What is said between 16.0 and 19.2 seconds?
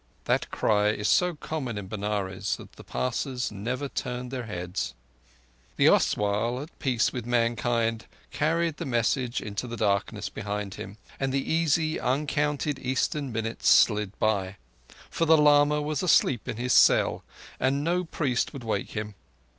asleep in his cell, and no priest would wake him.